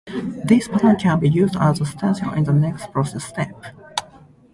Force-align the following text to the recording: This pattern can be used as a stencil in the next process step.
This 0.43 0.67
pattern 0.67 0.95
can 0.97 1.19
be 1.19 1.29
used 1.29 1.55
as 1.59 1.79
a 1.79 1.85
stencil 1.85 2.33
in 2.33 2.43
the 2.43 2.53
next 2.53 2.91
process 2.91 3.23
step. 3.23 3.51